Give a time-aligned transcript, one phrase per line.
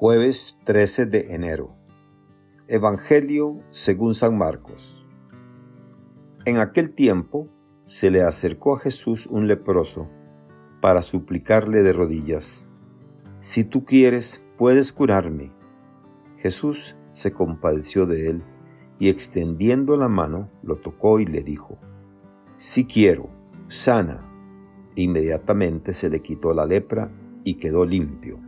[0.00, 1.74] Jueves 13 de enero.
[2.68, 5.04] Evangelio según San Marcos.
[6.44, 7.48] En aquel tiempo
[7.84, 10.08] se le acercó a Jesús un leproso
[10.80, 12.70] para suplicarle de rodillas,
[13.40, 15.52] Si tú quieres, puedes curarme.
[16.36, 18.44] Jesús se compadeció de él
[19.00, 21.76] y extendiendo la mano lo tocó y le dijo,
[22.56, 23.30] Si quiero,
[23.66, 24.30] sana.
[24.94, 27.10] Inmediatamente se le quitó la lepra
[27.42, 28.47] y quedó limpio.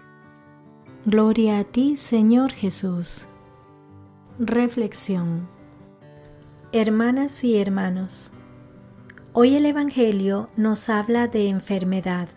[1.05, 3.25] Gloria a ti, Señor Jesús.
[4.37, 5.49] Reflexión.
[6.73, 8.33] Hermanas y hermanos,
[9.33, 12.29] hoy el Evangelio nos habla de enfermedad.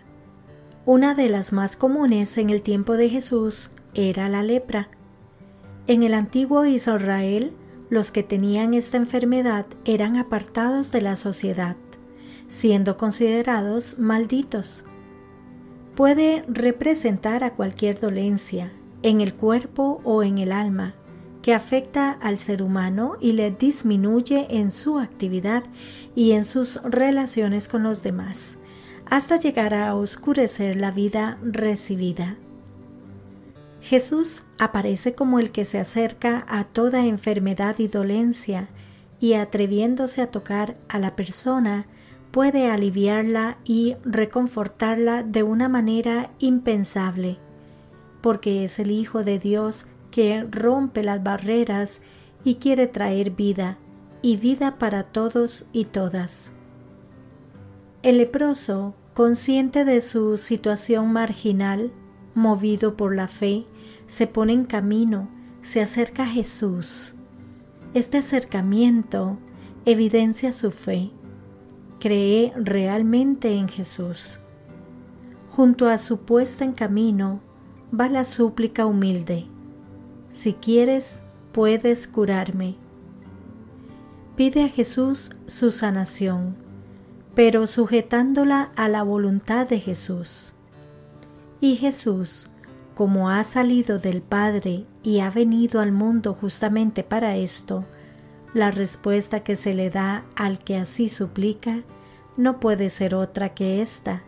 [0.86, 4.88] Una de las más comunes en el tiempo de Jesús era la lepra.
[5.86, 7.52] En el antiguo Israel,
[7.90, 11.76] los que tenían esta enfermedad eran apartados de la sociedad,
[12.48, 14.86] siendo considerados malditos
[15.94, 20.94] puede representar a cualquier dolencia, en el cuerpo o en el alma,
[21.42, 25.62] que afecta al ser humano y le disminuye en su actividad
[26.14, 28.58] y en sus relaciones con los demás,
[29.06, 32.38] hasta llegar a oscurecer la vida recibida.
[33.82, 38.68] Jesús aparece como el que se acerca a toda enfermedad y dolencia
[39.20, 41.86] y atreviéndose a tocar a la persona
[42.34, 47.38] puede aliviarla y reconfortarla de una manera impensable,
[48.22, 52.02] porque es el Hijo de Dios que rompe las barreras
[52.42, 53.78] y quiere traer vida,
[54.20, 56.52] y vida para todos y todas.
[58.02, 61.92] El leproso, consciente de su situación marginal,
[62.34, 63.64] movido por la fe,
[64.08, 65.30] se pone en camino,
[65.62, 67.14] se acerca a Jesús.
[67.94, 69.38] Este acercamiento
[69.84, 71.12] evidencia su fe
[72.00, 74.40] cree realmente en Jesús.
[75.50, 77.40] Junto a su puesta en camino
[77.98, 79.46] va la súplica humilde.
[80.28, 81.22] Si quieres,
[81.52, 82.76] puedes curarme.
[84.36, 86.56] Pide a Jesús su sanación,
[87.34, 90.54] pero sujetándola a la voluntad de Jesús.
[91.60, 92.48] Y Jesús,
[92.94, 97.84] como ha salido del Padre y ha venido al mundo justamente para esto,
[98.54, 101.82] la respuesta que se le da al que así suplica
[102.36, 104.22] no puede ser otra que esta.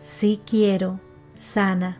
[0.00, 1.00] Sí quiero,
[1.34, 1.98] sana.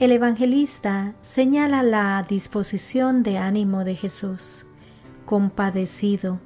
[0.00, 4.66] El evangelista señala la disposición de ánimo de Jesús,
[5.24, 6.40] compadecido.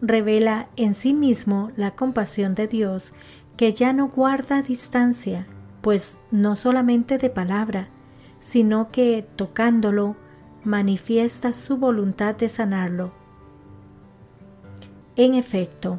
[0.00, 3.14] Revela en sí mismo la compasión de Dios
[3.56, 5.46] que ya no guarda distancia,
[5.80, 7.88] pues no solamente de palabra,
[8.38, 10.16] sino que tocándolo
[10.64, 13.12] manifiesta su voluntad de sanarlo.
[15.16, 15.98] En efecto,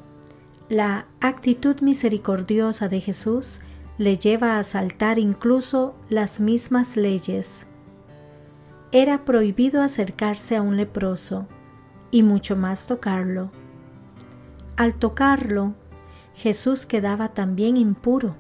[0.70, 3.62] la actitud misericordiosa de Jesús
[3.98, 7.68] le lleva a saltar incluso las mismas leyes.
[8.92, 11.48] Era prohibido acercarse a un leproso
[12.10, 13.52] y mucho más tocarlo.
[14.78, 15.76] Al tocarlo,
[16.34, 18.36] Jesús quedaba también impuro.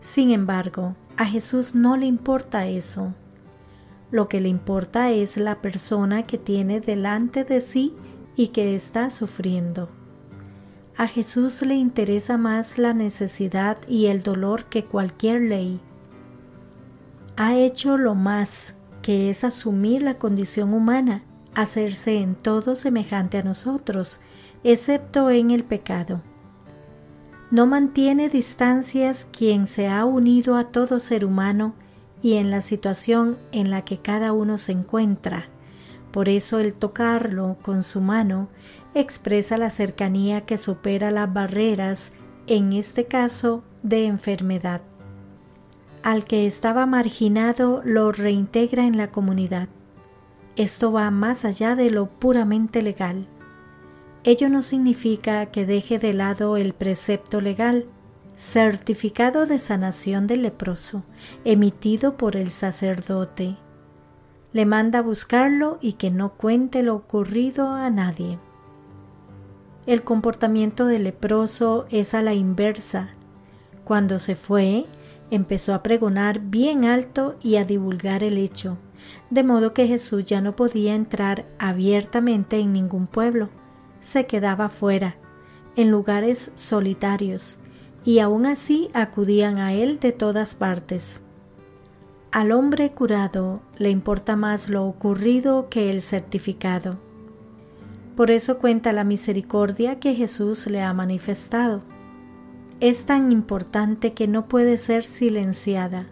[0.00, 3.14] Sin embargo, a Jesús no le importa eso.
[4.12, 7.94] Lo que le importa es la persona que tiene delante de sí
[8.36, 9.88] y que está sufriendo.
[10.98, 15.80] A Jesús le interesa más la necesidad y el dolor que cualquier ley.
[17.38, 21.24] Ha hecho lo más, que es asumir la condición humana,
[21.54, 24.20] hacerse en todo semejante a nosotros,
[24.62, 26.20] excepto en el pecado.
[27.50, 31.74] No mantiene distancias quien se ha unido a todo ser humano
[32.22, 35.48] y en la situación en la que cada uno se encuentra.
[36.12, 38.48] Por eso el tocarlo con su mano
[38.94, 42.12] expresa la cercanía que supera las barreras,
[42.46, 44.82] en este caso de enfermedad.
[46.02, 49.68] Al que estaba marginado lo reintegra en la comunidad.
[50.56, 53.26] Esto va más allá de lo puramente legal.
[54.24, 57.86] Ello no significa que deje de lado el precepto legal,
[58.34, 61.04] certificado de sanación del leproso,
[61.44, 63.56] emitido por el sacerdote.
[64.52, 68.38] Le manda buscarlo y que no cuente lo ocurrido a nadie.
[69.86, 73.10] El comportamiento del leproso es a la inversa.
[73.84, 74.86] Cuando se fue,
[75.30, 78.78] empezó a pregonar bien alto y a divulgar el hecho,
[79.30, 83.48] de modo que Jesús ya no podía entrar abiertamente en ningún pueblo,
[84.00, 85.16] se quedaba fuera,
[85.74, 87.58] en lugares solitarios,
[88.04, 91.22] y aún así acudían a él de todas partes.
[92.32, 96.98] Al hombre curado le importa más lo ocurrido que el certificado.
[98.16, 101.82] Por eso cuenta la misericordia que Jesús le ha manifestado
[102.80, 106.08] es tan importante que no puede ser silenciada.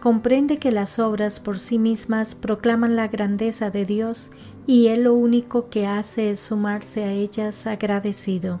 [0.00, 4.32] Comprende que las obras por sí mismas proclaman la grandeza de Dios
[4.66, 8.60] y Él lo único que hace es sumarse a ellas agradecido.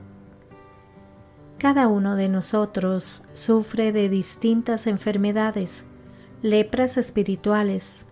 [1.62, 5.86] Cada uno de nosotros sufre de distintas enfermedades,
[6.42, 8.08] lepras espirituales.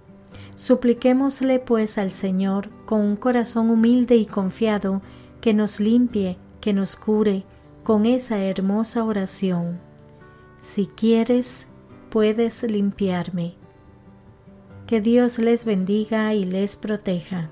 [0.54, 5.02] Supliquémosle pues al Señor con un corazón humilde y confiado
[5.40, 7.44] que nos limpie, que nos cure,
[7.82, 9.80] con esa hermosa oración.
[10.60, 11.66] Si quieres,
[12.08, 13.56] puedes limpiarme.
[14.86, 17.50] Que Dios les bendiga y les proteja.